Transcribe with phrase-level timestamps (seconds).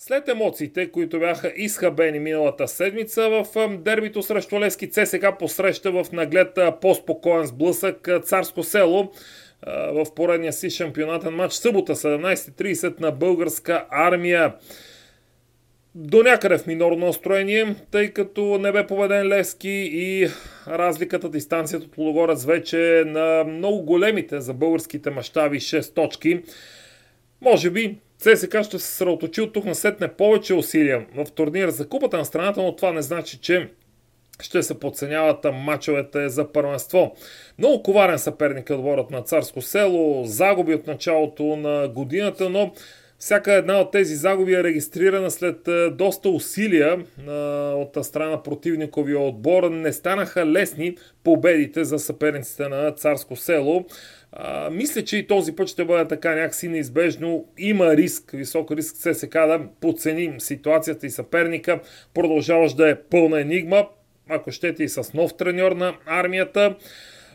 [0.00, 6.58] След емоциите, които бяха изхабени миналата седмица в дербито срещу Лески ЦСК посреща в наглед
[6.80, 9.12] по-спокоен сблъсък Царско село
[9.66, 14.54] в поредния си шампионатен матч събота 17.30 на българска армия.
[15.94, 20.28] До някъде в минорно настроение, тъй като не бе победен Левски и
[20.68, 26.42] разликата, дистанцията от Лудогорец вече е на много големите за българските мащаби 6 точки.
[27.40, 31.88] Може би ЦСК ще се съсредоточи от тук на сетне повече усилия в турнира за
[31.88, 33.68] купата на страната, но това не значи, че
[34.40, 37.14] ще се подценяват мачовете за първенство.
[37.58, 42.72] Много коварен съперник е отборът на Царско село, загуби от началото на годината, но
[43.18, 46.92] всяка една от тези загуби е регистрирана след е, доста усилия
[47.28, 47.30] е,
[47.72, 49.70] от страна на противниковия отбор.
[49.70, 53.86] Не станаха лесни победите за съперниците на Царско село.
[54.32, 57.44] А, мисля, че и този път ще бъде така някакси неизбежно.
[57.58, 61.80] Има риск, висок риск ССК да подценим ситуацията и съперника.
[62.14, 63.86] Продължаваш да е пълна енигма,
[64.28, 66.76] ако щете и с нов треньор на армията.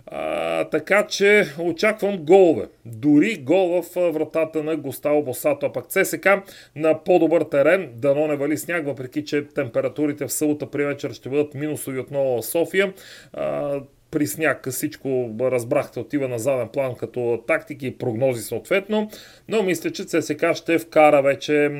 [0.06, 2.68] А, така че очаквам голове.
[2.86, 5.66] Дори гол в вратата на Густаво Босато.
[5.66, 6.30] А пък ЦСК
[6.76, 11.30] на по-добър терен, дано не вали сняг, въпреки че температурите в събота при вечер ще
[11.30, 12.94] бъдат минусови отново в София.
[13.34, 13.80] А,
[14.12, 19.10] при сняг всичко разбрахте отива на заден план като тактики и прогнози съответно,
[19.48, 21.72] но мисля, че ЦСК ще вкара вече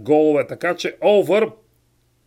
[0.00, 1.50] голове, така че овър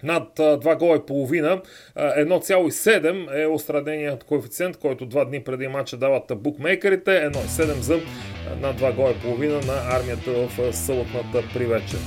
[0.03, 1.61] над 2 гола и половина.
[1.97, 7.11] 1,7 е остраденият коефициент, който два дни преди матча дават букмейкерите.
[7.11, 7.99] 1,7 за
[8.61, 11.99] над 2 гола и половина на армията в съботната привечер.